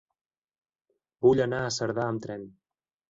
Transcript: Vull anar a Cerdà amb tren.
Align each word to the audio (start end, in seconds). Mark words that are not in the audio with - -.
Vull 1.27 1.43
anar 1.45 1.59
a 1.67 1.71
Cerdà 1.77 2.07
amb 2.13 2.25
tren. 2.25 2.49